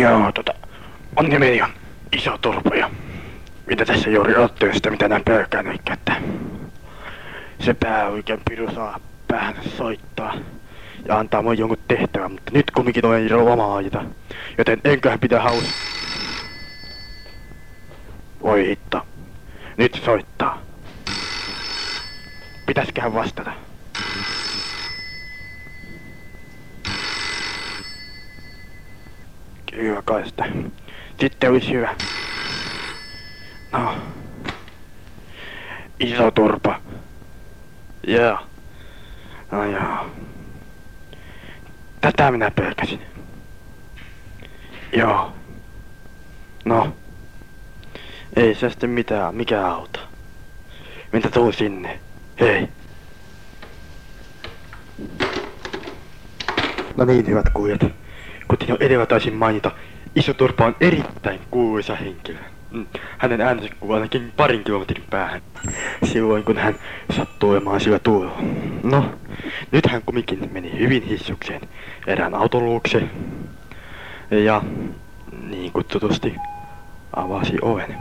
[0.00, 0.54] Joo, tota,
[1.16, 1.68] on nimeni on
[2.12, 2.90] Iso Turpo ja
[3.66, 6.16] mitä tässä juuri ottelen sitä, mitä näin pelkään, eli että
[7.60, 10.34] se pää oikein piru saa päähän soittaa
[11.08, 14.04] ja antaa mun jonkun tehtävän, mutta nyt kumminkin olen lomaajita,
[14.58, 15.64] joten enköhän pitää haus...
[18.42, 19.06] Voi hitto.
[19.76, 20.58] Nyt soittaa.
[22.66, 23.67] Pitäisiköhän vastata?
[29.70, 30.44] Kyllä kai sitä.
[31.20, 31.94] Sitten olisi hyvä.
[33.72, 33.94] No.
[36.00, 36.80] Iso turpa.
[38.06, 38.38] Joo.
[39.50, 40.10] No joo.
[42.00, 43.02] Tätä minä pelkäsin.
[44.92, 45.32] Joo.
[46.64, 46.96] No.
[48.36, 50.00] Ei se sitten mitään, mikä auta.
[51.12, 52.00] Minä tuun sinne.
[52.40, 52.68] Hei.
[56.96, 57.80] No niin, hyvät kuujat.
[58.48, 59.70] Kuten jo edellä taisin mainita,
[60.14, 62.38] Iso Turpa on erittäin kuuluisa henkilö.
[62.70, 62.86] Mm,
[63.18, 65.42] Hänen äänensä kuuluu ainakin parin kilometrin päähän.
[66.04, 66.74] Silloin kun hän
[67.16, 68.36] sattuu olemaan sillä tuolla.
[68.82, 69.04] No,
[69.72, 71.60] nyt hän kumminkin meni hyvin hissukseen
[72.06, 73.02] erään auton luokse.
[74.30, 74.62] Ja
[75.48, 76.34] niin kutsutusti
[77.16, 77.96] avasi oven.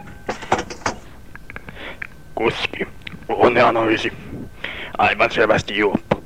[2.35, 2.87] Kuski,
[3.27, 4.13] huoneanalyysi.
[4.97, 6.23] Aivan selvästi juoppu.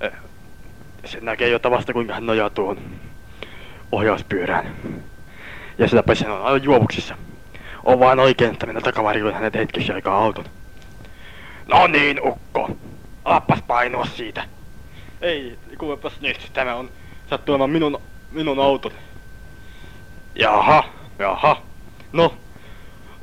[0.00, 0.12] Eh,
[1.04, 2.78] Se näkee jo tavasta kuinka hän nojaa tuohon
[3.94, 4.74] ohjauspyörään.
[5.78, 7.16] Ja sitäpä sen on aivan juovuksissa.
[7.84, 10.44] On vaan oikein, että minä takavarikoin hänet hetkeksi aikaa auton.
[11.66, 12.70] No niin, ukko.
[13.24, 14.44] Alappas painoa siitä.
[15.20, 16.90] Ei, kuulepas nyt, tämä on
[17.30, 18.00] sattuu olemaan minun,
[18.32, 18.92] minun auton.
[20.34, 20.84] Jaha,
[21.18, 21.62] jaha.
[22.12, 22.34] No,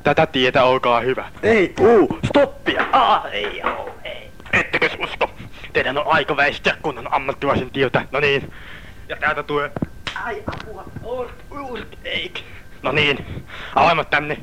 [0.04, 1.30] tätä tietä olkaa hyvä.
[1.44, 2.86] Ei, uu, stoppia!
[2.92, 4.32] Ah, ei, oo, ei.
[4.54, 5.30] Ettekö usko?
[5.74, 8.06] Teidän on aika väistää kunnon ammattilaisen tietä.
[8.12, 8.54] No niin.
[9.10, 9.72] Ja täältä tulee...
[10.24, 10.84] Ai, apua.
[11.04, 12.44] Urk, urk, eik.
[12.82, 14.38] No niin, avaimet tänne.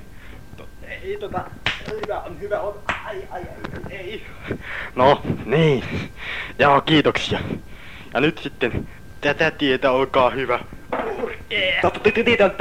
[0.56, 1.44] To, ei, tota,
[1.90, 2.74] hyvä on, hyvä on.
[3.04, 4.26] Ai, ai, ai, ei.
[4.94, 5.84] No, niin.
[6.58, 7.38] Joo, kiitoksia.
[8.14, 8.88] Ja nyt sitten,
[9.20, 10.60] tätä tietä, olkaa hyvä.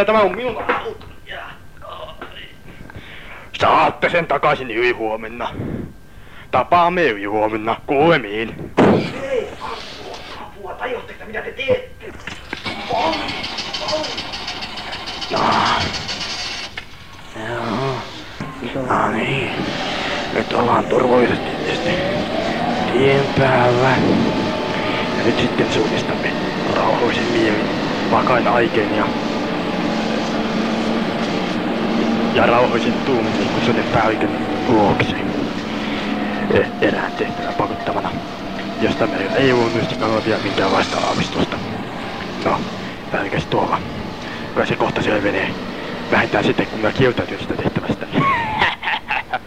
[0.05, 1.05] Tämä on minun auto.
[3.59, 5.49] Saatte sen takaisin yli huomenna.
[6.51, 7.81] Tapaamme yli huomenna.
[7.87, 8.71] Kuulemiin.
[9.23, 11.96] Ei, apua, apua, tajuatteko mitä te teette?
[15.29, 15.39] No.
[17.35, 18.01] Joo.
[18.89, 19.65] No niin.
[20.31, 21.91] Nyt ollaan turvallisesti tietysti
[22.91, 23.97] tien päällä.
[25.17, 27.69] Ja nyt sitten suunnistamme rauhoisin mielin,
[28.11, 29.07] vakain aikein ja
[32.33, 34.37] ja rauhoisin tuumin niin kutsunen päällikön
[34.67, 35.15] luokse.
[36.53, 38.11] E- erään tehtävän pakottamana,
[38.79, 41.59] josta meillä ei ollut nystikaan vielä minkäänlaista aavistusta.
[42.45, 42.61] No,
[43.11, 43.81] päällikäs tuolla.
[44.53, 45.49] Kyllä se kohta selvenee.
[46.11, 48.05] Vähintään sitten, kun mä kieltäytyn sitä tehtävästä.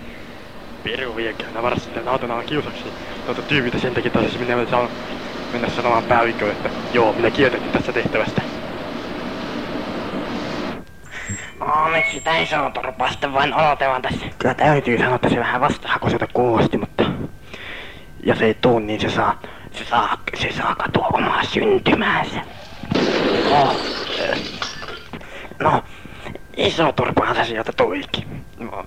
[0.84, 2.84] Piru viekä, mä varsin sitten auton alla kiusaksi.
[3.26, 4.88] Tuota tyypitä sen takia taas minä saan
[5.53, 8.43] mennä sanomaan päällikköön, että joo, minä kieltäytyn tästä tehtävästä.
[11.60, 14.27] Onneksi sitä ei saa turpaa sitten vain odotellaan tässä.
[14.38, 17.04] Kyllä täytyy sanoa, että se vähän vastahakoiselta kuulosti, mutta
[18.22, 19.41] jos ei tuu, niin se saa,
[19.72, 22.41] se saa, se saa katua omaa syntymäänsä.
[25.59, 25.84] No,
[26.56, 28.44] iso turpahan se sieltä tuikin.
[28.59, 28.87] No,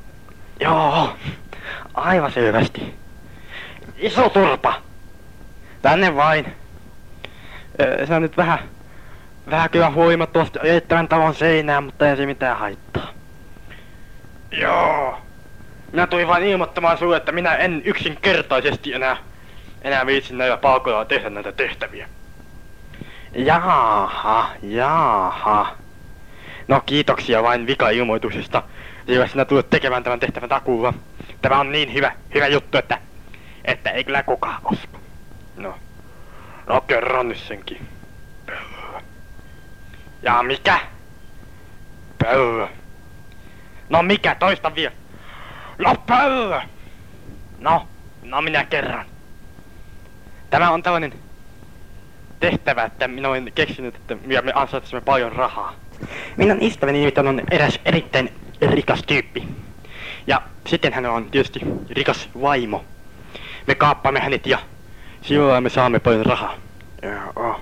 [0.59, 1.16] joo,
[1.94, 2.94] aivan selvästi.
[3.97, 4.73] Iso turpa.
[5.81, 6.46] Tänne vain.
[7.79, 8.59] Eh, Se on nyt vähän,
[9.50, 13.07] vähän kyllä huimattomasti ajettavan talon seinään, mutta ei se mitään haittaa.
[14.52, 15.18] Joo.
[15.91, 19.18] Minä tulin vain ilmoittamaan sulle, että minä en yksinkertaisesti enää,
[19.81, 22.07] enää viitsi näillä palkoilla tehdä näitä tehtäviä.
[23.36, 25.76] Jaaha, jaaha.
[26.68, 28.64] No kiitoksia vain vika-ilmoituksesta,
[29.06, 30.94] sillä sinä tulet tekemään tämän tehtävän takuulla.
[31.42, 32.98] Tämä on niin hyvä, hyvä juttu, että,
[33.66, 35.00] että ei kyllä kukaan usko.
[35.58, 35.76] No,
[36.68, 37.88] no kerron nyt senkin.
[38.46, 39.02] Pöllö.
[40.22, 40.80] Ja mikä?
[42.18, 42.68] Pöllö.
[43.90, 44.96] No mikä, toista vielä.
[45.78, 46.62] No pöllö!
[47.59, 47.88] No,
[48.24, 49.06] no minä kerran.
[50.50, 51.14] Tämä on tällainen
[52.43, 55.73] tehtävä, että minä olen keksinyt, että me me ansaitsemme paljon rahaa.
[56.37, 58.29] Minun ystäväni nimittäin on eräs erittäin
[58.61, 59.47] rikas tyyppi.
[60.28, 61.59] Ja sitten hän on tietysti
[61.90, 62.85] rikas vaimo.
[63.67, 64.57] Me kaappaamme hänet ja
[65.22, 66.55] silloin me saamme paljon rahaa.
[67.01, 67.61] Joo.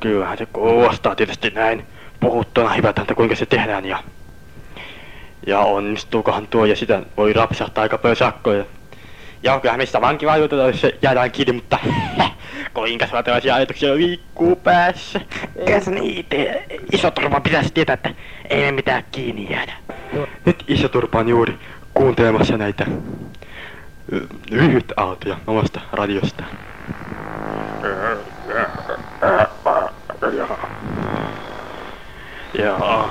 [0.00, 1.86] Kyllähän se kuulostaa tietysti näin
[2.20, 3.98] puhuttuna hyvältä, kuinka se tehdään ja
[5.46, 8.64] ja onnistuukohan tuo ja sitä voi rapsahtaa aika paljon sakkoja.
[9.42, 11.78] Joo, kyllä mistä vankilaa jututaan, jos jäädään kiinni, mutta
[12.74, 15.20] kuinka tällaisia ajatuksia liikkuu päässä.
[15.56, 16.66] Eikä se niin tee.
[16.92, 18.10] Iso turva pitäisi tietää, että
[18.50, 19.72] ei me mitään kiinni jäädä.
[20.44, 21.58] Nyt iso turpa on juuri
[21.94, 22.86] kuuntelemassa näitä
[24.50, 26.44] lyhyt aaltoja omasta radiosta.
[32.58, 33.08] Joo.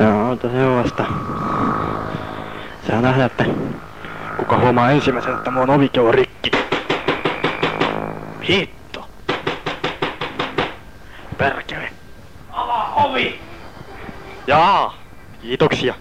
[0.00, 1.04] Joo, mutta sellaista.
[2.88, 3.44] Saa nähdä, että
[4.38, 6.50] kuka huomaa ensimmäisenä, että mun ovikello on rikki.
[8.48, 9.08] Hitto.
[11.38, 11.90] Perkele.
[12.52, 13.40] Avaa ovi!
[14.46, 14.94] Jaa,
[15.42, 15.94] kiitoksia.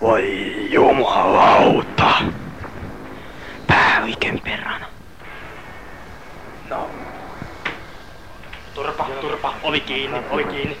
[0.00, 2.10] Voi jumalauta.
[3.66, 4.86] Päällikön perhana.
[6.70, 6.90] No.
[8.74, 10.76] Turpa, turpa, ovi kiinni, ovi kiinni.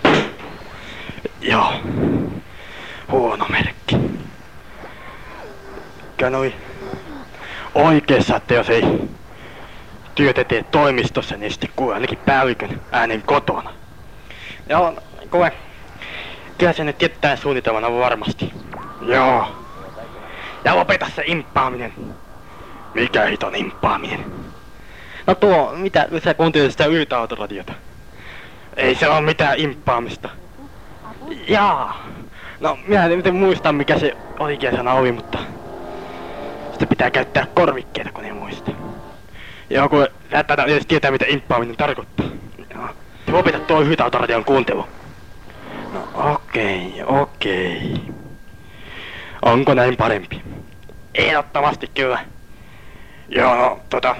[1.40, 1.72] Joo.
[3.10, 3.96] Huono merkki.
[6.20, 6.54] Kanoi.
[7.74, 8.82] Oikeessa, että jos ei
[10.14, 13.72] työtä tee toimistossa, niin sitten kuule ainakin päällikön äänen kotona.
[14.68, 15.52] Joo, kuule.
[16.58, 18.52] Kyllä se nyt tietää suunnitelmana varmasti.
[19.02, 19.56] Joo.
[20.64, 21.92] Ja lopeta se imppaaminen.
[22.94, 24.24] Mikä hiton imppaaminen?
[25.26, 27.72] No tuo, mitä sä kuuntelit sitä yltäautoradiota?
[28.76, 30.28] Ei se ole mitään imppaamista.
[31.48, 32.06] Jaa.
[32.60, 35.38] No, minä en nyt muista mikä se oikea sana oli, mutta...
[36.72, 38.70] Sitä pitää käyttää korvikkeita, kun ei muista.
[39.70, 40.06] Joo, kun
[40.46, 42.26] tätä edes tietää, mitä imppaaminen tarkoittaa.
[42.74, 42.88] Joo.
[43.32, 44.86] Lopeta tuo yltäautoradion kuuntelu.
[45.92, 48.00] No okei, okei.
[49.42, 50.42] Onko näin parempi?
[51.14, 52.18] Ehdottomasti kyllä.
[53.28, 54.16] Joo, no, tota...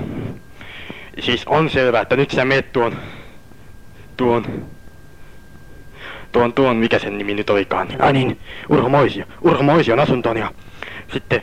[1.20, 2.96] Siis on selvää, että nyt sä meet tuon...
[4.16, 4.66] Tuon...
[6.36, 7.88] Tuon, tuon, mikä sen nimi nyt olikaan.
[7.98, 9.24] Ai niin, Urho Moisio.
[9.40, 10.50] Urho Moision asuntoon ja...
[11.12, 11.42] Sitten...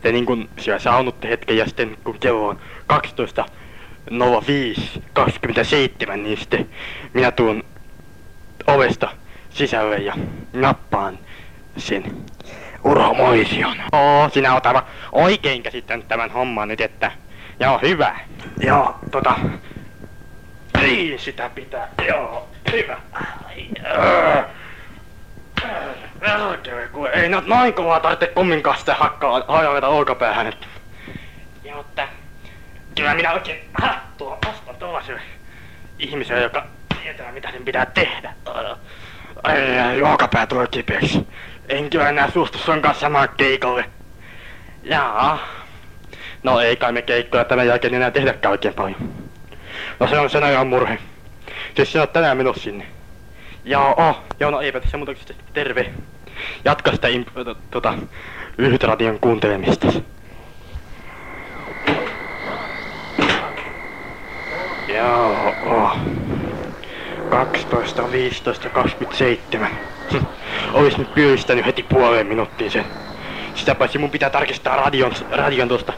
[0.00, 3.46] Te niin kun siellä saunutte hetken ja sitten kun kello on 12
[4.46, 6.68] 05 27, niin sitten
[7.14, 7.64] minä tuun
[8.66, 9.08] ovesta
[9.50, 10.14] sisälle ja
[10.52, 11.18] nappaan
[11.76, 12.04] sen
[12.84, 13.76] Urho Moision.
[13.92, 17.12] Oo, sinä oot aivan oikein käsittänyt tämän homman nyt, että...
[17.60, 18.16] Joo, hyvä.
[18.60, 19.34] Joo, tota...
[20.80, 21.88] Niin sitä pitää.
[22.08, 22.96] Joo, hyvä.
[27.12, 30.66] Ei nyt noin kovaa tarvitse kumminkaan sitä hakkaa hajaveta olkapäähän, että...
[31.64, 32.08] Joo, mutta...
[32.96, 35.20] Kyllä minä oikein hattua ostan tuollaiselle
[35.98, 36.66] ihmiselle, joka
[37.02, 38.34] tietää mitä sen pitää tehdä.
[39.42, 41.26] Ai, olkapää tulee kipeäksi.
[41.68, 43.84] En kyllä enää suostu sun kanssa samaan keikalle.
[44.82, 45.38] Jaa.
[46.42, 49.12] No ei kai me keikkoja tämän jälkeen enää tehdäkään oikein paljon.
[50.00, 50.98] No se on sen ajan murhe.
[51.76, 52.86] Siis sinä oot tänään menossa sinne.
[53.96, 54.16] Oh.
[54.40, 55.90] Joo, no eipä tässä muuta kuin terve.
[56.64, 57.94] Jatka sitä imp- to- tota,
[58.58, 59.86] lyhytradion kuuntelemista.
[64.88, 65.96] Joo, oh.
[67.30, 69.70] 12, 15, 27.
[70.12, 70.24] Hm.
[70.72, 72.84] Olis nyt pyöristänyt heti puoleen minuuttiin sen.
[73.54, 75.92] Sitä paitsi mun pitää tarkistaa radion, radion tuosta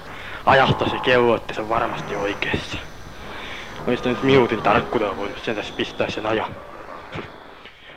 [0.46, 2.78] ajasta se kello, että se on varmasti oikeassa.
[3.87, 6.55] Olis nyt minuutin tarkkuudella voinut sen tässä pistää sen ajan.
[7.17, 7.23] Hm.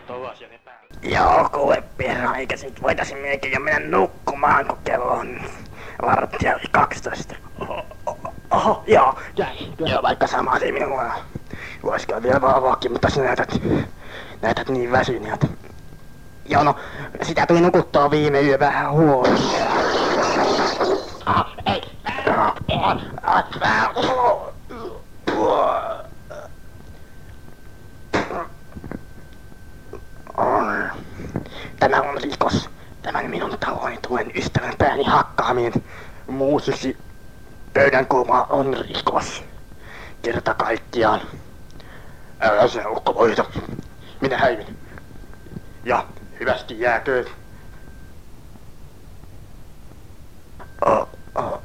[0.07, 0.81] Tollasia ne päällä.
[1.01, 5.41] Joo, kuule perhana, eikä sit voitaisi melkein jo mennä nukkumaan, kun kello on
[6.01, 7.35] varttia yli 12.
[7.59, 9.19] Oho, oho, oho joo.
[9.79, 11.13] Joo, vaikka sama se minua.
[11.83, 13.61] Voisiko vielä valvoakin, mutta sinä näytät,
[14.41, 15.47] näytät niin väsyneeltä.
[16.45, 16.75] Joo, no,
[17.21, 19.55] sitä tuli nukuttua viime yö vähän huonosti.
[21.25, 21.81] Ah, ei.
[22.37, 24.52] Ah, ah, ah, ah, oh.
[31.79, 32.69] Tämä on rikos.
[33.01, 35.73] Tämän minun talooni tuen ystävän pääni hakkaaminen
[36.27, 36.97] muusiksi
[37.73, 39.43] pöydän kulmaa on rikos.
[40.21, 41.21] Kerta kaikkiaan.
[42.39, 43.45] Älä se ukkovoita.
[44.21, 44.77] Minä häivin.
[45.85, 46.05] Ja
[46.39, 47.25] hyvästi jääköön.
[50.85, 51.61] Oh, oh.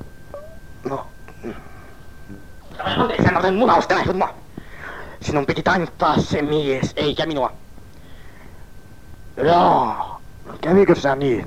[0.85, 1.07] No.
[2.79, 4.35] Anteeksi, mä olen munausta näin homma.
[5.21, 7.53] Sinun piti tainuttaa se mies, eikä minua.
[9.37, 10.21] Jaa,
[10.61, 11.47] kävikö sä niin?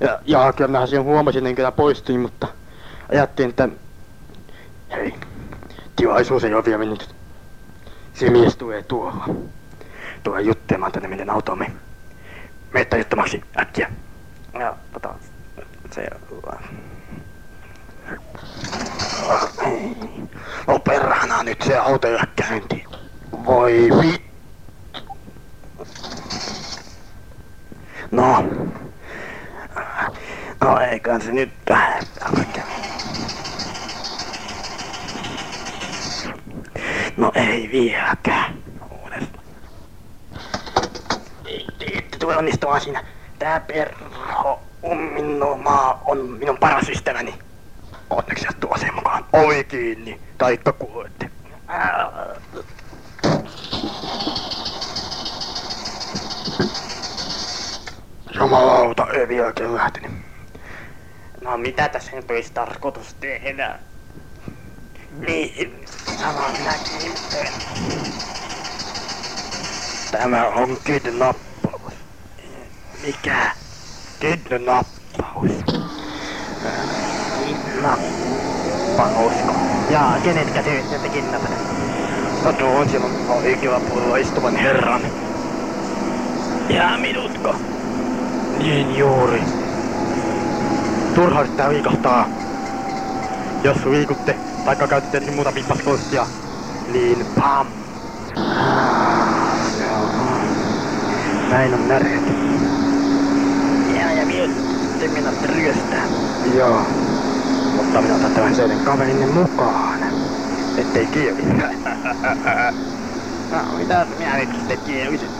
[0.00, 2.48] Ja, ja kyllä mä sen huomasin, enkä poistuin, mutta
[3.12, 3.68] ajattelin, että
[4.90, 5.14] hei,
[5.96, 7.14] tilaisuus ei ole vielä mennyt.
[8.14, 9.28] Se mies tulee tuolla.
[10.22, 11.72] Tulee juttelemaan tänne meidän automme.
[12.72, 13.92] Meitä juttamaksi äkkiä.
[14.58, 15.14] Ja tota,
[15.90, 16.08] se...
[19.66, 20.25] Ei.
[20.66, 22.84] No perhana nyt se auto ei käynti.
[23.44, 24.26] Voi vi...
[28.10, 28.44] No.
[30.60, 31.52] No eiköhän se nyt
[32.24, 32.64] alkaa.
[37.16, 38.54] No ei vieläkään.
[39.02, 39.44] Uudestaan.
[42.18, 43.04] Tule onnistumaan siinä.
[43.38, 47.45] Tää perho umminnomaa on minun paras ystäväni.
[48.10, 49.24] Onneksi tuo sen mukaan.
[49.32, 51.30] Ovi kiinni, taikka kuolette.
[58.34, 60.10] Jumalauta, ei vieläkään lähtenyt.
[61.40, 63.78] No mitä tässä nyt olisi tarkoitus tehdä?
[65.26, 65.86] Niin,
[66.20, 67.12] sama minäkin.
[70.10, 71.92] Tämä on kidnappaus.
[73.02, 73.50] Mikä?
[74.20, 75.50] Kidnappaus.
[77.86, 79.54] Kidnappausko?
[79.90, 81.00] Jaa, kenetkä te ette?
[82.44, 85.00] No tuon silloin oikealla puolella istuvan herran.
[86.68, 87.54] Ja minutko?
[88.58, 89.42] Niin juuri.
[91.14, 92.28] Turha yrittää liikahtaa.
[93.64, 96.26] Jos liikutte, taikka käytätte jotakin muuta vippaskonsteja,
[96.92, 97.66] niin pam!
[101.50, 102.22] Näin on näreet.
[103.98, 106.06] Ja, ja miettii minä ryöstää.
[106.56, 107.15] Joo.
[107.86, 110.00] Mutta minä otan tämän seiden kaverinne mukaan.
[110.76, 111.42] Ettei kieli.
[113.50, 115.30] no, mitä minä nyt sitten kielisin?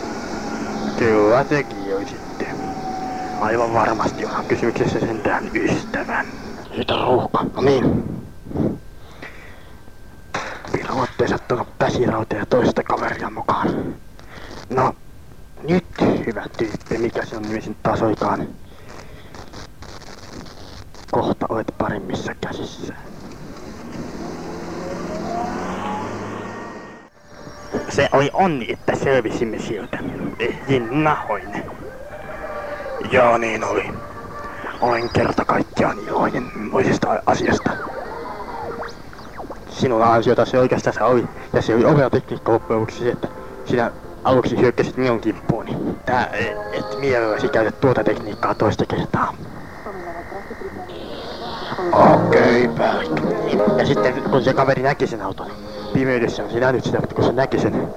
[0.99, 2.47] Kyllä te kielisitte.
[3.41, 6.27] Aivan varmasti on kysymyksessä sentään ystävän.
[6.89, 7.45] On ruuhka.
[7.57, 8.05] No niin.
[10.73, 13.95] Pilotti sattunut päsirauta ja toista kaveria mukaan.
[14.71, 14.95] No,
[15.69, 15.87] nyt
[16.27, 18.49] hyvä tyyppi, mikä se on nimisin taas oikeaan.
[21.17, 22.95] Kohta olet paremmissa käsissä.
[27.89, 29.99] Se oli onni, että selvisimme siltä.
[30.39, 31.63] Ehdin nahoin.
[33.11, 33.91] Joo, niin oli.
[34.81, 37.71] Olen kerta kaikkiaan iloinen moisesta asiasta.
[39.69, 43.29] Sinulla ansiota se oikeastaan oli, ja se oli ovea tekniikka loppujen lopuksi että
[43.65, 43.91] sinä
[44.25, 45.77] aluksi hyökkäsit minun kimppuuni.
[46.07, 46.27] Tää
[46.73, 49.35] et mielelläsi käytä tuota tekniikkaa toista kertaa.
[51.79, 55.51] Okei, okay, Ja sitten kun se kaveri näki sen auton,
[55.93, 57.89] pimeydessä on se nähnyt sitä, mutta kun se näki sen,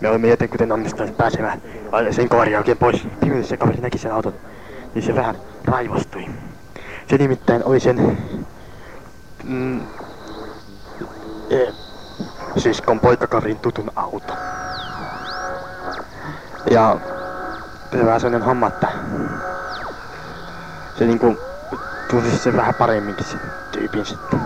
[0.00, 1.62] me olimme jotenkuten onnistuneet pääsemään
[2.10, 3.06] sen koarin jälkeen pois.
[3.20, 4.34] Pimeydessä se kaveri näki sen auton,
[4.94, 6.26] niin se vähän raivostui.
[7.06, 8.18] Se nimittäin oli sen
[9.44, 9.80] mm,
[11.50, 11.66] e,
[12.56, 14.34] siskon poikakaverin tutun auto.
[16.70, 16.96] Ja
[17.92, 18.88] se vähän sellainen homma, että
[20.98, 21.49] se niinku
[22.10, 23.40] tunsi se vähän paremminkin sen
[23.72, 24.40] tyypin sitten.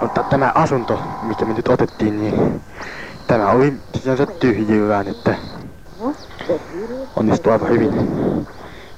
[0.00, 2.60] Mutta tämä asunto, mikä me nyt otettiin, niin
[3.26, 5.34] tämä oli sinänsä tyhjyään, että
[7.16, 7.92] onnistui aivan hyvin.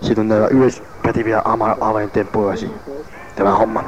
[0.03, 1.43] Siitä on näillä yleispäteviä
[1.81, 2.71] alenteen puolesi
[3.37, 3.85] tämä homma.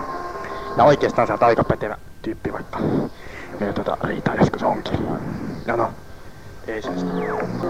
[0.76, 2.78] Ja oikeastaan sä oot aika pätevä tyyppi, vaikka
[3.61, 5.09] meidän tuota riitaa joskus onkin.
[5.66, 5.90] No no,
[6.66, 6.90] ei se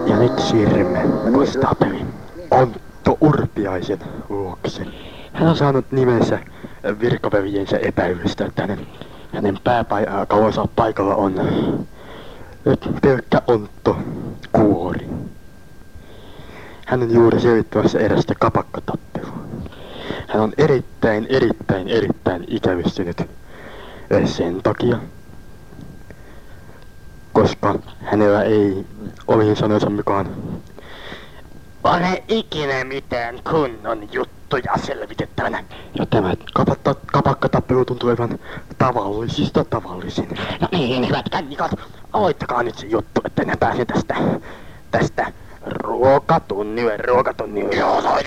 [0.06, 1.00] Ja nyt siirrymme
[1.32, 2.14] konstaapeliin.
[2.50, 3.98] Ontto Urpiaisen
[4.28, 5.11] luokse.
[5.32, 6.38] Hän on saanut nimensä
[7.00, 8.86] virkaveljensä epäilystä, että hänen,
[9.34, 11.34] hänen pääkauansa paikalla on
[13.02, 13.96] pelkkä Ontto
[14.52, 15.08] Kuori.
[16.86, 19.44] Hän on juuri selvittämässä erästä kapakkatappelua.
[20.28, 23.22] Hän on erittäin, erittäin, erittäin ikävystynyt
[24.24, 24.98] sen takia,
[27.32, 28.86] koska hänellä ei
[29.26, 30.26] omiin sanojensa mukaan
[31.84, 34.08] ole ikinä mitään kunnon
[34.56, 35.64] juttuja selvitettävänä.
[35.94, 38.38] Ja tämä kapatta, kapakkatappelu tuntuu aivan
[38.78, 40.28] tavallisista tavallisin.
[40.60, 41.70] No niin, hyvät kännikat,
[42.12, 44.14] aloittakaa nyt se juttu, että ne pääsen tästä,
[44.90, 45.32] tästä
[45.66, 47.74] ruokatunnille, ruokatunnille.
[47.74, 48.18] Joo, no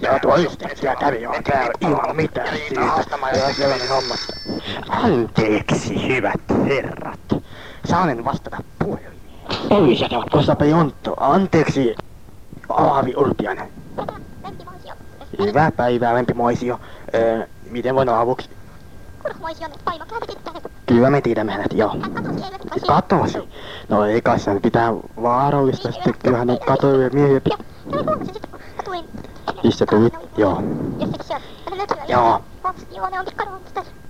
[0.00, 2.80] Ja ystävä kävi jo täällä ilman mitään siitä.
[2.80, 4.14] Ja sellainen homma.
[4.88, 7.42] Anteeksi, hyvät herrat.
[7.84, 9.16] Saanen vastata puhelimeen.
[9.70, 10.30] Ei se on.
[10.30, 11.14] Kostapäi Ontto.
[11.20, 11.94] Anteeksi,
[12.68, 13.68] Aavi Urpiainen.
[15.38, 16.80] Hyvää päivää, Lempimoisio.
[17.14, 18.50] Öö, miten voin avuksi?
[20.86, 21.96] Kyllä me tiedämme hänet, joo.
[22.86, 23.38] Katosi?
[23.88, 27.40] No ei kai sen pitää vaarallista sitten, kyllähän on katoivia miehiä.
[29.64, 30.14] Mistä tulit?
[30.36, 30.62] Joo.
[32.08, 32.42] Joo.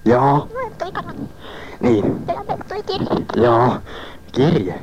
[0.05, 0.49] Joo.
[1.81, 2.27] Niin.
[3.37, 3.77] Joo.
[4.33, 4.81] Kirje.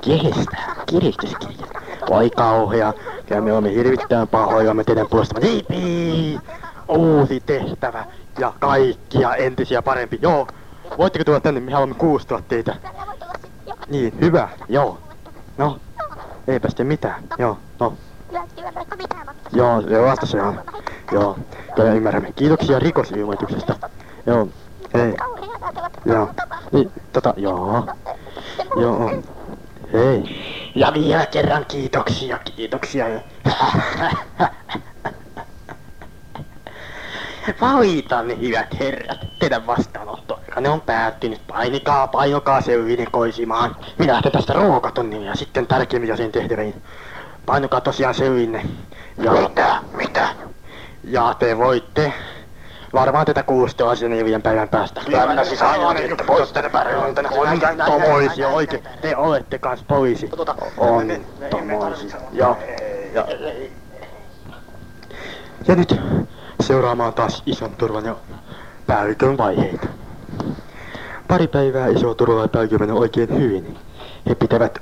[0.00, 0.74] Kiristää?
[0.86, 1.66] Kiristyskirje.
[2.10, 2.92] Oi kauhea.
[3.30, 5.48] Ja me olemme hirvittävän pahoja me teidän puolestamme.
[5.48, 6.40] Hiipii!
[6.88, 8.04] Uusi tehtävä.
[8.38, 10.18] Ja kaikkia entisiä parempi.
[10.22, 10.46] Joo.
[10.98, 11.60] Voitteko tulla tänne?
[11.60, 12.74] Me haluamme kuustua teitä.
[13.88, 14.48] Niin, hyvä.
[14.68, 14.98] Joo.
[15.58, 15.78] No.
[16.48, 17.24] eipä sitten mitään.
[17.38, 17.94] Joo, no.
[19.52, 19.82] Joo,
[20.24, 20.60] se on.
[21.12, 21.38] Joo,
[21.74, 22.32] kyllä ymmärrämme.
[22.32, 23.74] Kiitoksia rikosilmoituksesta.
[24.26, 24.48] Joo,
[24.94, 25.16] hei.
[26.04, 26.30] Joo.
[26.72, 27.84] Niin, tota, joo.
[28.80, 29.22] Joo.
[29.92, 30.36] Hei.
[30.74, 33.06] Ja vielä kerran kiitoksia, kiitoksia.
[37.60, 41.40] Valitan, hyvät herrat, teidän vastaanottoaikanne on päättynyt.
[41.46, 43.76] Painikaa, painokaa seuvinen koisimaan.
[43.98, 46.82] Minä lähden tästä ruokatonnin ja sitten tärkeimmin asian tehtäviin.
[47.46, 48.66] Painokaa tosiaan sevinne.
[49.18, 49.32] Ja...
[49.32, 49.76] Mitä?
[49.96, 50.28] Mitä?
[51.04, 52.12] Ja te voitte
[52.96, 55.00] Varmaan tätä kuustoa sen neljän päivän päästä.
[55.04, 57.28] Kyllä, siis aivan, että pois tänne pärjääntänä.
[57.86, 58.82] Tomoisi, oikein.
[59.00, 60.30] Te olette kans poliisi.
[60.78, 61.06] On
[61.50, 62.16] tomoisi.
[62.32, 62.56] Ja,
[63.14, 63.26] ja,
[65.68, 66.00] ja nyt
[66.60, 68.16] seuraamaan taas ison turvan ja
[68.86, 69.86] päällikön vaiheita.
[71.28, 73.78] Pari päivää iso turva ja päällikö meni oikein hyvin.
[74.28, 74.78] He pitävät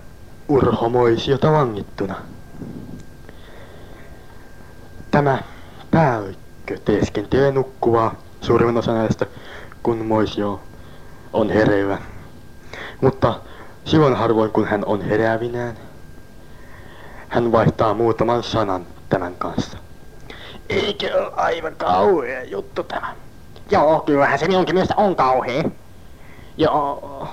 [0.48, 2.14] urhomoisiota vangittuna.
[5.10, 5.38] Tämä
[5.90, 6.43] päällikkö
[6.84, 9.26] teeskentelee nukkuvaa suurimman osan näistä,
[9.82, 10.60] kun Moisio
[11.32, 11.98] on hereillä.
[13.00, 13.40] Mutta
[13.84, 15.76] silloin harvoin kun hän on heräävinään,
[17.28, 19.78] hän vaihtaa muutaman sanan tämän kanssa.
[20.68, 23.14] Eikö ole aivan kauhea juttu tämä?
[23.70, 25.62] Joo, kyllähän se minunkin mielestä on kauhea.
[26.56, 27.28] Joo.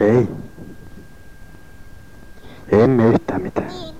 [0.00, 0.28] Niin.
[2.70, 2.80] Ei.
[2.82, 3.66] Emme yhtään mitään.
[3.68, 3.94] Niin.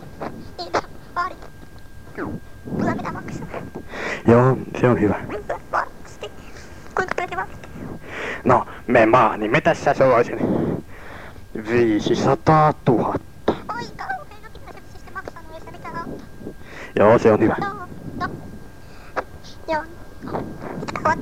[0.58, 0.72] Niin,
[1.14, 1.38] vaadit.
[2.14, 3.46] Kyllä mitä maksaa.
[4.28, 5.14] Joo, se on hyvä.
[5.72, 6.30] Varmasti.
[6.94, 7.68] Kuinka paljon te vaaditte?
[8.44, 10.38] No, me maanimme tässä soisin
[11.64, 13.08] 500 000.
[13.08, 13.16] Oi
[13.68, 15.50] kauhea, no mitä se siis maksanut,
[15.84, 16.52] auttaa.
[16.96, 17.56] Joo, se on hyvä.
[17.60, 17.74] Joo,
[18.20, 18.28] no.
[19.68, 19.82] Joo.
[21.00, 21.18] Ovat?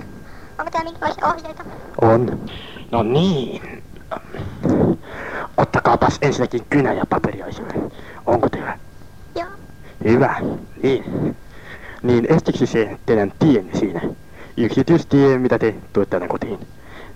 [0.58, 1.64] Onko teillä minkälaisia ohjeita?
[2.00, 2.40] On.
[2.90, 3.82] No niin.
[5.56, 7.74] Ottakaapas ensinnäkin kynä ja paperia esille.
[8.26, 8.78] Onko teillä?
[9.34, 9.48] Joo.
[10.04, 10.34] Hyvä.
[10.82, 11.36] Niin.
[12.02, 14.00] Niin estiksi se teidän tienne siinä.
[14.56, 16.58] Yksityistie, mitä te tuotte tänne kotiin.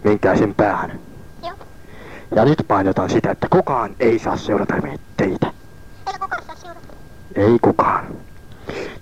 [0.04, 1.07] Menkää sen päähän.
[2.36, 4.74] Ja nyt painotan sitä, että kukaan ei saa seurata
[5.16, 5.52] teitä.
[6.06, 6.86] Eikö kukaan saa seurata?
[7.34, 8.06] Ei kukaan.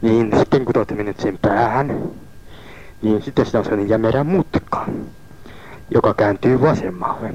[0.02, 2.02] Niin sitten kun te olette menneet sen päähän,
[3.02, 4.86] niin sitten sitä on sellainen jämerä mutka,
[5.90, 7.34] joka kääntyy vasemmalle.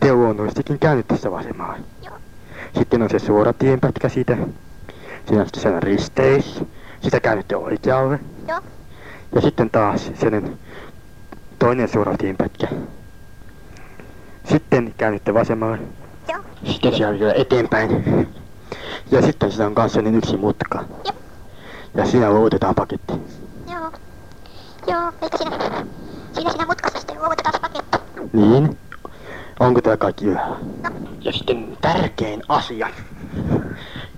[0.00, 1.78] Te luonnollisestikin käännytte sitä vasemmalle.
[2.04, 2.14] Joo.
[2.78, 4.36] Sitten on se suora tienpätkä siitä.
[5.26, 6.64] Siinä on sitten sellainen risteys.
[7.00, 8.20] Sitä käännytte oikealle.
[8.48, 8.60] Joo.
[9.34, 10.58] Ja sitten taas sellainen
[11.58, 12.68] toinen suora tienpätkä.
[14.52, 15.78] Sitten käännytte vasemmalle.
[16.28, 16.42] Joo.
[16.64, 18.28] Sitten siellä vielä eteenpäin.
[19.10, 20.84] Ja sitten siinä on kanssa niin yksi mutka.
[21.04, 21.14] Joo.
[21.94, 23.12] Ja siinä luovutetaan paketti.
[23.72, 23.92] Joo.
[24.86, 25.58] Joo, eikä siinä,
[26.32, 27.98] siinä siinä mutkassa sitten luovutetaan se paketti.
[28.32, 28.78] Niin.
[29.60, 30.56] Onko täällä kaikki hyvä?
[31.20, 32.88] Ja sitten tärkein asia.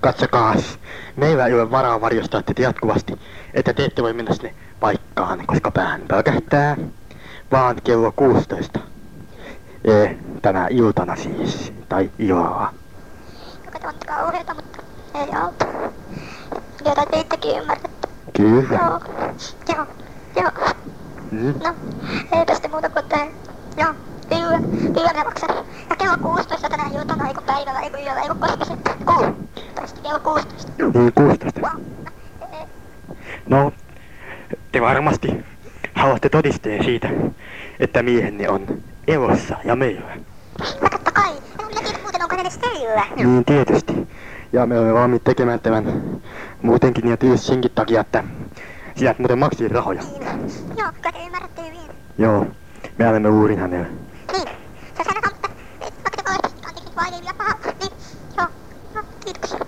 [0.00, 0.78] Katsokaas.
[1.16, 3.18] Meillä ei ole varaa varjostaa teitä jatkuvasti,
[3.54, 6.76] että te ette voi mennä sinne paikkaan, koska päähän pölkähtää.
[7.52, 8.80] Vaan kello 16.
[9.84, 11.72] Ee, tänä iltana siis.
[11.88, 12.74] Tai illalla.
[13.64, 14.78] Joka kauheeta, mutta
[15.14, 15.66] ei auta.
[16.84, 18.08] Jota te itsekin ymmärrätte.
[18.36, 18.78] Kyllä.
[18.78, 19.00] Joo.
[19.76, 19.86] Joo.
[20.36, 20.50] Joo.
[21.30, 21.54] Mm.
[21.64, 21.74] No,
[22.38, 23.26] eipä sitten muuta kuin tää.
[23.76, 23.94] Joo.
[24.28, 24.58] Kyllä,
[24.94, 25.50] kyllä maksan.
[25.90, 28.72] Ja kello 16 tänä iltana, ei kun päivällä, ei kun yöllä, ei kun koska se
[29.04, 30.72] kuusitoista, kello 16.
[30.78, 31.60] Niin 16.
[31.60, 31.80] Wow.
[32.52, 32.68] Eh,
[33.46, 33.72] No,
[34.72, 35.44] te varmasti
[35.94, 37.08] haluatte todisteen siitä,
[37.80, 38.66] että miehenne on
[39.08, 40.16] elossa ja meillä.
[40.80, 41.32] No totta kai.
[41.82, 43.02] Tiedä muuten, onko ne edes teillä.
[43.16, 44.08] Niin tietysti.
[44.52, 46.02] Ja me olemme valmiit tekemään tämän
[46.62, 48.24] muutenkin ja tietysti senkin takia, että
[48.96, 50.02] sinä muuten maksit rahoja.
[50.02, 50.22] Niin.
[50.78, 51.96] Joo, kyllä te ymmärrätte hyvin.
[52.18, 52.46] Joo,
[52.98, 53.86] me annamme uurin hänelle.
[54.32, 54.48] Niin.
[54.96, 55.48] Se sanotaan, että
[55.80, 57.92] et, vaikka te olette anteeksi vain ja paha, niin
[58.36, 58.46] joo.
[58.94, 59.58] No, kiitoksia.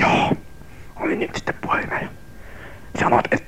[0.00, 0.32] Joo,
[1.00, 2.08] oli nyt sitten puhelimella.
[3.00, 3.41] Sanot, että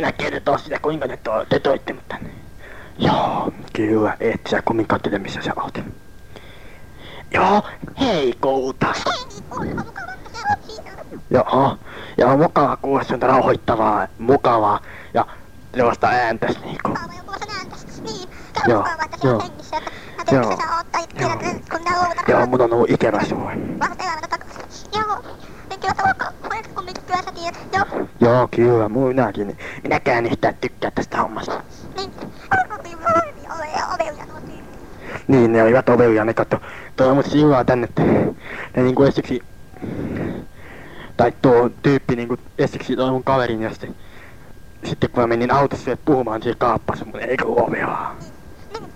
[0.00, 2.30] minä kertoa sitä, kuinka te, to, te toitte mut tänne?
[2.98, 5.78] Joo, kyllä, et sä kumminkaan tiedä missä sä oot.
[7.30, 7.62] Joo,
[8.00, 8.86] hei kouta.
[9.60, 9.76] Niin.
[11.30, 11.78] Joo,
[12.16, 14.80] ja on mukava kuulla sun rauhoittavaa, mukavaa
[15.14, 15.26] ja
[15.76, 16.88] sellaista ääntäs niinku.
[18.02, 18.28] Niin,
[18.68, 18.84] Joo,
[19.24, 19.42] joo.
[20.32, 20.58] Joo.
[22.28, 22.46] Joo.
[22.46, 23.52] mun on ollut ikävä sua.
[24.92, 25.24] Joo.
[25.68, 25.94] Niin kyllä
[26.80, 27.60] kumminkin kyllä sä tiedät.
[27.72, 28.06] Joo.
[28.20, 29.58] Joo, kyllä, minäkin.
[29.82, 31.62] Minäkään yhtään tykkää tästä hommasta.
[31.96, 32.10] Niin.
[32.10, 32.80] Niin, aivan
[33.56, 35.28] ovea, ovea, nuo tyypit.
[35.28, 36.56] Niin, ne olivat ovelia, ne katso.
[36.96, 38.02] Toi mut sillaa tänne, että
[38.76, 39.40] ne niinku ensiksi...
[41.16, 43.94] Tai tuo tyyppi niinku ensiksi toi mun kaverin ja sitten...
[44.84, 48.14] Sitten kun mä menin autossa sille puhumaan, niin se kaappasi mun eikö ovea.
[48.72, 48.92] Niin.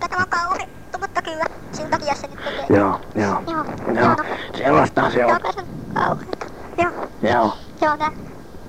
[0.00, 1.44] Tätä on kauhittu, mutta kyllä.
[1.72, 2.78] Sen takia se nyt tekee.
[2.78, 3.42] Joo, joo.
[3.46, 3.64] Joo.
[3.94, 4.16] Joo, no.
[4.58, 5.40] sellaista se Joo, on.
[5.40, 6.51] kyllä se on kauheeta.
[6.78, 7.08] Joo.
[7.22, 8.12] Joo, Joo, nää.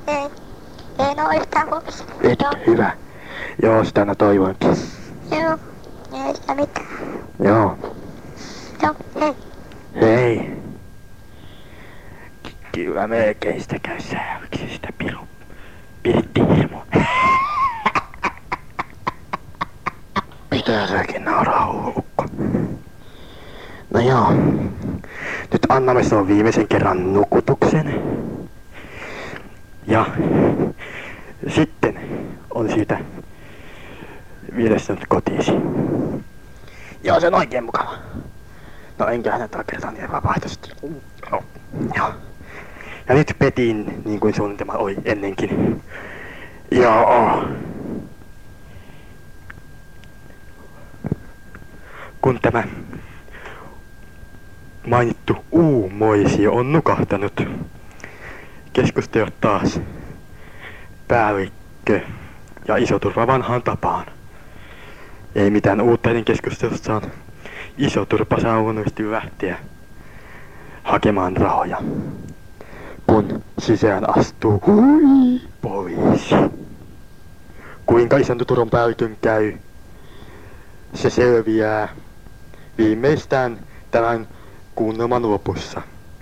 [0.08, 0.30] Ei.
[1.00, 2.04] En oo yhtään huolissa.
[2.22, 2.52] et Joo.
[2.68, 2.92] hyvä.
[3.64, 4.70] Joo, sitä mä toivoinkin.
[5.32, 5.58] Joo.
[6.28, 6.88] Ei sitä mitään.
[7.44, 7.78] Joo,
[8.84, 9.36] Joo, hei.
[10.02, 10.58] hei.
[12.44, 15.20] Ky- Kyllä melkein sitä käy sääksi sitä piru.
[16.04, 16.78] Pirtti hirmu.
[20.52, 22.26] Mitä säkin nauraa ukko?
[23.94, 24.32] No joo.
[25.54, 28.02] Nyt annamme sinun viimeisen kerran nukutuksen.
[29.88, 30.06] Ja
[31.48, 32.00] sitten
[32.50, 33.00] on siitä
[34.56, 35.52] viedä sinut kotiisi.
[37.04, 37.94] Joo, se on oikein mukava.
[39.00, 40.70] No enköhän nyt ole kertaa niin vapaaehtoisesti.
[41.32, 41.44] Joo.
[41.96, 42.14] Joo.
[43.10, 45.82] Ja nyt petin, niin kuin suunnitelma oli ennenkin.
[46.72, 47.48] Joo.
[52.22, 52.64] Kun tämä
[54.88, 57.42] mainittu uumoisio on nukahtanut,
[58.74, 59.80] keskustelut taas
[61.08, 62.00] päällikkö
[62.68, 64.06] ja isoturva vanhaan tapaan.
[65.36, 67.02] Ei mitään uutta hänen keskustelussaan.
[67.78, 69.58] Isoturpa saa luonnollisesti lähteä
[70.84, 71.78] hakemaan rahoja.
[73.08, 76.36] Kun sisään astuu hui, poliisi.
[77.86, 79.54] Kuinka isäntä Turun päällikön käy,
[80.94, 81.90] se selviää
[82.78, 83.60] viimeistään
[83.92, 84.28] tämän
[84.76, 85.82] kuunnelman lopussa,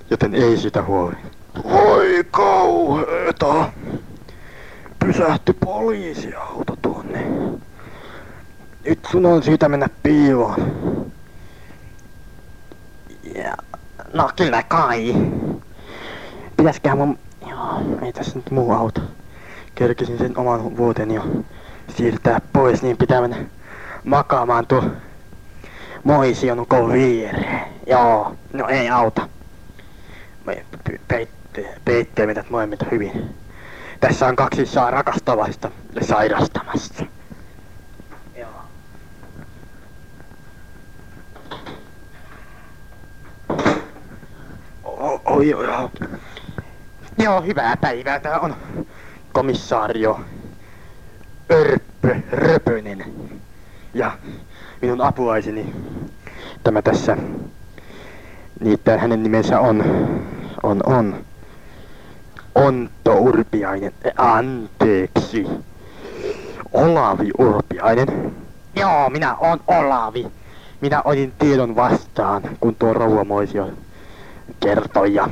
[0.10, 1.16] joten ei sitä huoli.
[1.64, 3.72] Oi kauheeta!
[5.00, 7.26] Pysähty poliisiauto tuonne.
[8.86, 10.72] Nyt sun on syytä mennä piiloon.
[13.36, 13.58] Ja,
[14.14, 15.16] no kyllä kai.
[16.58, 17.20] Pitäisköhän mun...
[17.50, 19.02] Joo, ei tässä nyt muu auto.
[19.76, 21.24] Kerkisin sen oman vuoteni jo
[21.98, 23.38] siirtää pois, niin pitää mennä
[24.04, 24.84] makaamaan tuo
[26.04, 27.71] Moision ukon viereen.
[27.88, 29.30] Joo, no ei auta.
[30.46, 33.36] Me pe- peitte, peitteemme tätä molemmilta hyvin.
[34.00, 37.06] Tässä on kaksi saa rakastavaista sairastamassa.
[38.36, 38.50] Joo.
[44.84, 45.64] O- Oi, joo,
[47.24, 47.42] joo.
[47.42, 48.20] Hyvää päivää.
[48.20, 48.56] Tää on
[49.34, 50.20] komissaario
[51.52, 53.06] Örppö Röpönen.
[53.94, 54.18] Ja
[54.82, 55.74] minun apulaiseni
[56.64, 57.18] tämä tässä.
[58.62, 59.84] Niitä hänen nimensä on,
[60.64, 61.16] on, on.
[62.56, 63.94] Ontto Urpiainen.
[64.04, 65.48] Eh, Anteeksi.
[66.74, 68.36] Olavi Urpiainen.
[68.76, 70.28] Joo, minä on Olavi.
[70.82, 73.70] Minä otin tiedon vastaan, kun tuo rouva Moisio
[74.60, 75.30] kertoi ja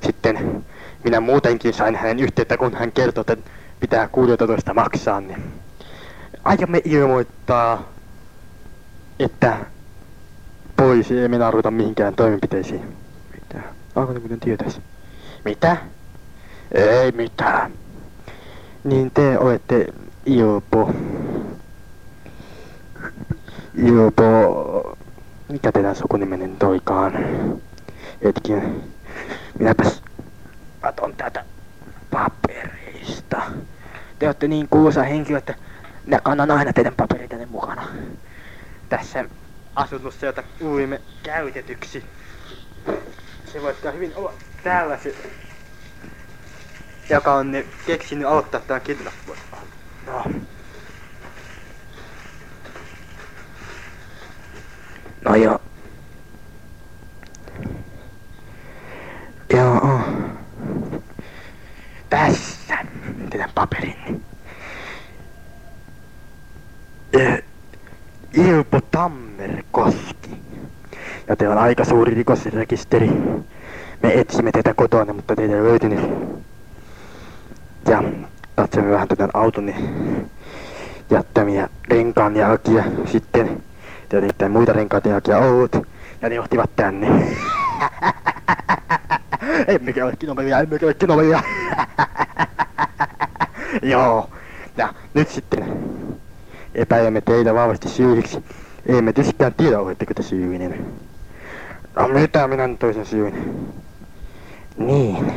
[0.00, 0.64] sitten
[1.04, 3.50] minä muutenkin sain hänen yhteyttä, kun hän kertoi, että
[3.80, 5.52] pitää 16 maksaa, niin
[6.44, 7.82] aiomme ilmoittaa,
[9.18, 9.56] että
[10.78, 12.96] poliisi ei mennä ruveta mihinkään toimenpiteisiin.
[13.34, 13.62] Mitä?
[13.96, 14.80] Alko ne kuten tietäisi?
[15.44, 15.76] Mitä?
[16.72, 17.72] Ei mitään.
[18.84, 19.86] Niin te olette
[20.26, 20.90] Ilpo.
[23.74, 24.96] Ilpo...
[25.48, 27.12] Mikä teidän sukunimenne nyt olikaan?
[28.24, 28.82] Hetken.
[29.58, 30.02] Minäpäs
[30.80, 31.44] katon tätä
[32.10, 33.42] paperista.
[34.18, 35.54] Te olette niin kuuluisa henkilö, että
[36.06, 37.88] minä kannan aina teidän paperitanne mukana.
[38.88, 39.24] Tässä
[39.78, 42.04] asunnossa, jota kuulimme käytetyksi.
[43.52, 45.14] Se voittaa hyvin olla täällä se,
[47.10, 47.52] joka on
[47.86, 49.36] keksinyt aloittaa tämän kidnappua.
[50.06, 50.24] No.
[62.10, 62.78] tässä
[63.30, 64.24] teidän paperin.
[67.12, 67.42] Eh,
[68.34, 70.30] Ilpo Tammerkoski.
[71.28, 73.10] Ja teillä on aika suuri rikosrekisteri.
[74.02, 76.00] Me etsimme teitä kotona, mutta teitä ei löytynyt.
[77.88, 78.02] Ja
[78.56, 79.74] katsomme vähän teidän autoni
[81.10, 83.62] jättämiä renkaanjälkiä sitten.
[84.08, 85.76] Te olette muita renkaanjälkiä ollut.
[86.22, 87.08] Ja ne johtivat tänne.
[89.74, 91.42] emmekä ole kinomelia, emmekä ole kinomelia.
[93.82, 94.30] Joo.
[94.76, 95.76] Ja nyt sitten
[96.74, 98.44] epäilemme teitä vahvasti syylliksi.
[98.86, 101.07] Emme tietystikään tiedä, oletteko te syyllinen.
[101.98, 103.56] No mitä minä nyt toisen syyn?
[104.76, 105.32] Niin.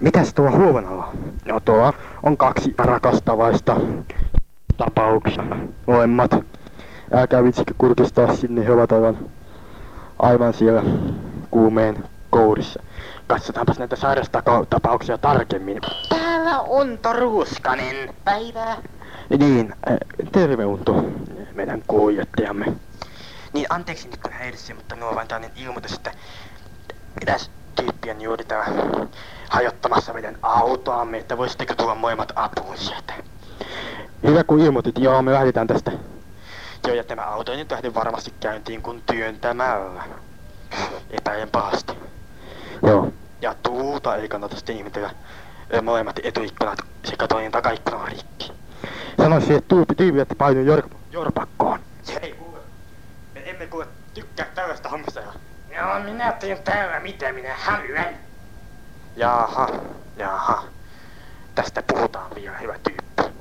[0.00, 1.12] Mitäs tuo huomenalla?
[1.44, 1.92] No tuo
[2.22, 3.76] on kaksi rakastavaista
[4.76, 5.44] tapauksia.
[5.86, 6.30] Molemmat.
[7.12, 9.18] Älkää vitsikö kurkistaa sinne, he ovat aivan,
[10.18, 10.82] aivan siellä
[11.50, 12.82] kuumeen kourissa.
[13.26, 15.80] Katsotaanpas näitä sairastapauksia tarkemmin.
[16.08, 18.14] Täällä Unto Ruuskanen.
[18.24, 18.76] Päivää.
[19.38, 19.96] Niin, äh,
[20.32, 21.04] terve Unto,
[21.54, 22.66] meidän kuljettajamme.
[23.52, 26.12] Niin, anteeksi nyt kun häiritsin, mutta minulla on vain tällainen ilmoitus, että
[27.20, 28.66] mitäs tyyppiä on juuri täällä
[29.50, 33.14] hajottamassa meidän autoamme, että voisitteko tulla molemmat apuun sieltä.
[34.22, 35.92] Hyvä kun ilmoitit, joo me lähdetään tästä.
[36.86, 40.02] Joo ja tämä auto ei nyt lähde varmasti käyntiin kun työntämällä.
[41.10, 41.92] Epäilen pahasti.
[42.86, 43.12] Joo.
[43.40, 45.10] Ja tuulta ei kannata sitten ihmetellä.
[45.82, 48.52] Molemmat etuikkunat sekä toinen takaikkuna on rikki.
[49.18, 51.80] Sanoisin, että tuupi tyyppi, että painui jor, jorpakkoon.
[52.02, 52.58] Se ei kuule.
[53.34, 55.20] Me emme kuule tykkää tällaista hommista.
[55.76, 58.14] Joo, minä teen täällä mitä minä haluan.
[59.16, 59.68] Jaha,
[60.16, 60.64] jaha.
[61.54, 63.40] Tästä puhutaan vielä, hyvä tyyppi.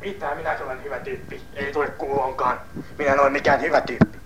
[0.00, 1.42] Mitä minä olen hyvä tyyppi?
[1.54, 2.60] Ei tule kuulonkaan.
[2.98, 4.18] Minä en ole mikään hyvä tyyppi.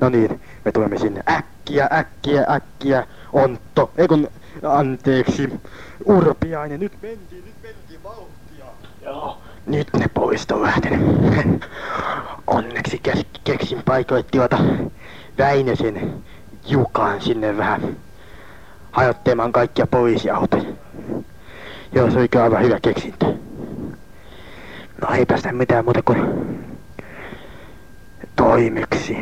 [0.00, 3.06] No niin, me tulemme sinne äkkiä, äkkiä, äkkiä.
[3.32, 4.28] Ontto, ei kun,
[4.62, 5.60] anteeksi,
[6.04, 8.64] Urpiainen, nyt mentiin, nyt mentiin vauhtia.
[9.02, 9.38] Joo.
[9.66, 11.00] Nyt ne pois on lähtenyt.
[12.46, 13.00] Onneksi
[13.44, 14.58] keksin paikoittiota
[15.38, 16.24] Väinösen
[16.68, 17.96] Jukaan sinne vähän
[18.92, 20.64] hajottamaan kaikkia poliisiautoja.
[21.92, 23.34] Joo, se oli kyllä aivan hyvä keksintö.
[25.02, 26.20] No ei tästä mitään muuta kuin
[28.36, 29.16] toimeksi.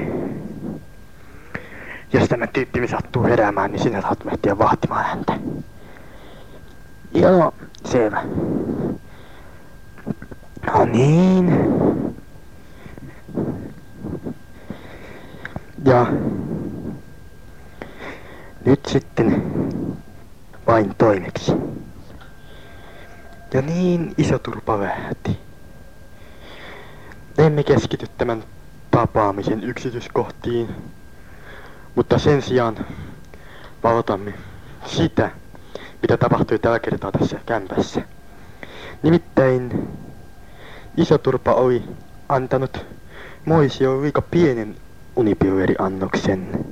[2.13, 5.39] Jos tämä tyyppi sattuu heräämään, niin sinä saat lähteä vahtimaan häntä.
[7.15, 7.55] Joo,
[7.85, 8.23] selvä.
[10.67, 11.75] No niin.
[15.85, 16.07] Ja
[18.65, 19.43] nyt sitten
[20.67, 21.53] vain toimeksi.
[23.55, 25.39] Ja niin iso turpa lähti.
[27.39, 28.45] Emme keskity tämän
[28.91, 30.69] tapaamisen yksityiskohtiin,
[31.95, 32.87] mutta sen sijaan
[33.83, 34.35] valotamme
[34.87, 35.31] sitä,
[36.03, 38.03] mitä tapahtui tällä kertaa tässä kämpässä.
[39.03, 39.89] Nimittäin
[40.97, 41.83] iso turpa oli
[42.29, 42.87] antanut
[43.45, 44.77] Moisio liika pienen
[45.17, 46.65] unipilveriannoksen.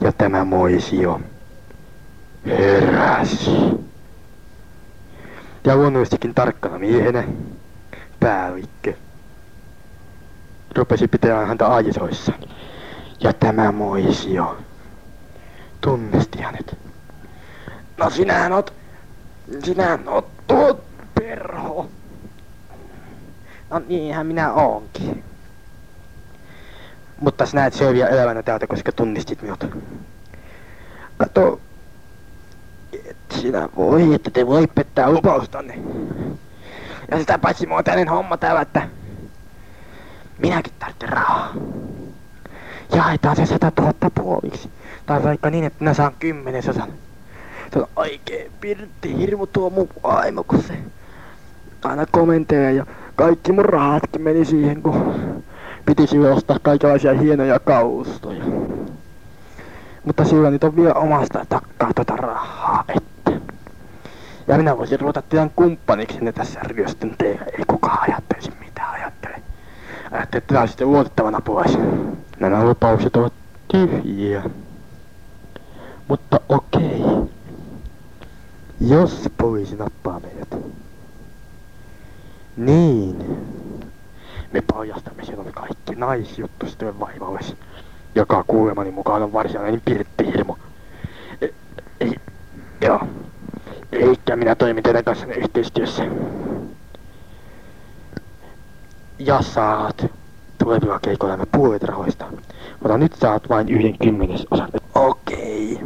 [0.00, 1.20] Ja tämä Moisio
[2.46, 3.50] heräsi.
[5.64, 7.24] Ja luonnollisestikin tarkkana miehenä
[8.20, 8.92] päällikkö
[10.76, 12.32] rupesi pitämään häntä aisoissa.
[13.20, 14.58] Ja tämä Moisio
[15.80, 16.78] tunnisti hänet.
[17.96, 18.72] No sinähän oot,
[19.64, 20.80] sinähän oot tuo
[21.14, 21.88] perho.
[23.72, 25.24] No niinhän minä oonkin.
[27.20, 29.66] Mutta sinä et selviä elävänä täältä, koska tunnistit minut.
[31.16, 31.60] Kato,
[32.92, 35.78] et sinä voi, että te voi pettää lupaustanne.
[37.10, 38.88] Ja sitä paitsi mua tällainen homma täällä, että
[40.38, 41.54] minäkin tarvitsen rahaa.
[42.96, 44.70] Jaetaan se sata tuhatta puoliksi.
[45.06, 46.92] Tai vaikka niin, että minä saan kymmenesosan.
[47.72, 50.78] Se on oikein pirtti hirmu tuo mun vaimo, kun se
[51.84, 55.14] aina komentelee ja kaikki mun rahatkin meni siihen, kun
[55.86, 58.44] pitisi ostaa kaikenlaisia hienoja kaustoja.
[60.04, 63.32] Mutta sillä nyt on vielä omasta takkaa tota rahaa, että.
[64.46, 67.44] Ja minä voisin ruveta teidän kumppaniksi ne tässä ryöstön teille.
[67.58, 69.42] Ei kukaan ajattelisi mitä ajattele.
[70.12, 71.78] Ajattelette, että tämä sitten luotettavana pois.
[72.40, 73.32] Nämä lupaukset ovat
[73.72, 74.42] tyhjiä.
[76.08, 77.02] Mutta okei.
[78.80, 80.81] Jos poliisi nappaa meidät.
[82.56, 83.38] Niin.
[84.52, 87.56] Me paljastamme silloin kaikki naisjuttu sitten vaimallesi,
[88.14, 90.58] joka kuulemani mukaan on varsinainen pirttihirmo.
[91.40, 91.48] E-
[92.00, 92.14] ei,
[92.80, 93.00] joo.
[93.92, 96.04] Eikä minä toimin teidän kanssanne yhteistyössä.
[99.18, 100.06] Ja saat
[100.58, 102.24] tulevilla keikoilla puolet rahoista.
[102.80, 104.68] Mutta nyt saat vain yhden kymmenesosan.
[104.94, 105.80] Okei.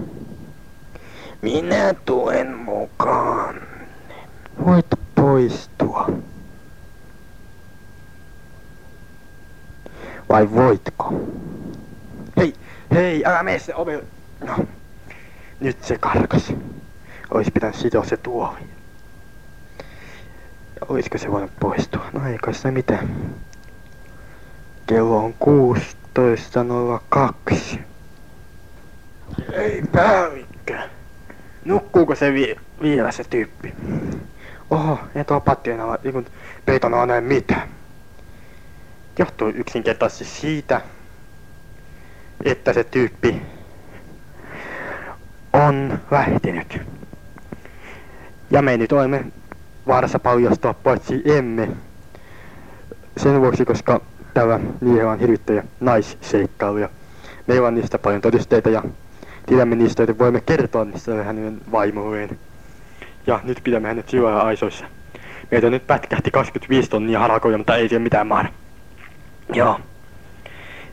[1.43, 3.61] Minä tuen mukaan.
[4.67, 6.07] Voit poistua.
[10.29, 11.21] Vai voitko?
[12.37, 12.55] Hei,
[12.95, 13.93] hei, älä mene se ovi.
[14.47, 14.57] No,
[15.61, 16.53] nyt se karkas.
[17.31, 18.65] Ois pitänyt sitoa se tuohi.
[20.81, 22.05] Ja olisiko se voinut poistua?
[22.13, 23.09] No ei kai se mitään.
[24.87, 25.35] Kello on
[27.55, 27.79] 16.02.
[29.53, 30.79] Ei päällikkö.
[31.65, 33.75] Nukkuuko se vi- vielä se tyyppi?
[34.71, 36.27] Oho, ei tuo pattien alla, ei kun
[36.67, 37.69] peiton näe mitään.
[39.19, 40.81] Johtuu yksinkertaisesti siitä,
[42.45, 43.43] että se tyyppi
[45.53, 46.81] on lähtenyt.
[48.51, 49.25] Ja me nyt olemme
[49.87, 51.69] vaarassa paljastua, paitsi emme.
[53.17, 54.01] Sen vuoksi, koska
[54.35, 56.89] tällä miehellä on hirvittäjä naisseikkailuja.
[57.47, 58.83] Meillä on niistä paljon todisteita ja
[59.47, 62.39] tiedämme niistä, joten voimme kertoa niistä hänen vaimolleen.
[63.27, 64.85] Ja nyt pidämme hänet syvällä aisoissa.
[65.51, 68.49] Meitä nyt pätkähti 25 tonnia harakoja, mutta ei siihen mitään mahda.
[69.53, 69.81] Joo.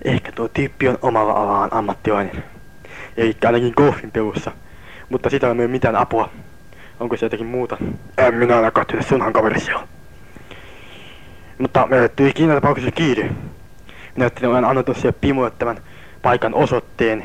[0.05, 2.43] Ehkä tuo tyyppi on omalla alaan ammattilainen.
[3.17, 4.51] Eli ainakin golfin pelussa.
[5.09, 6.29] Mutta sitä ei ole mitään apua.
[6.99, 7.77] Onko se jotakin muuta?
[8.17, 9.87] En minä ainakaan tiedä sunhan kaverissa
[11.57, 13.23] Mutta me tuli Kiinan tapauksessa kiire.
[13.23, 15.77] Minä ajattelin, olen annettu siellä Pimulle tämän
[16.21, 17.23] paikan osoitteen.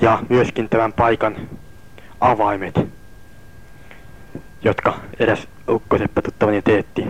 [0.00, 1.36] Ja myöskin tämän paikan
[2.20, 2.80] avaimet.
[4.62, 7.06] Jotka eräs ukkoseppä tuttavani teetti.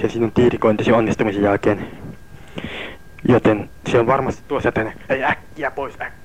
[0.00, 1.86] Se sinun tiirikointisi onnistumisen jälkeen.
[3.28, 4.92] Joten se on varmasti tuossa tänne.
[5.08, 6.23] Ei äkkiä pois, äkkiä